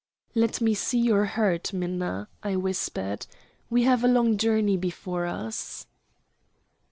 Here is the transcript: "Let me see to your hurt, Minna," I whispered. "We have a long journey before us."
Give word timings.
"Let 0.33 0.61
me 0.61 0.73
see 0.73 0.99
to 1.03 1.05
your 1.09 1.25
hurt, 1.25 1.73
Minna," 1.73 2.27
I 2.41 2.55
whispered. 2.55 3.27
"We 3.69 3.83
have 3.83 4.03
a 4.03 4.07
long 4.07 4.35
journey 4.35 4.75
before 4.75 5.27
us." 5.27 5.85